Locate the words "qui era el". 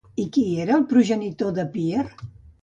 0.37-0.85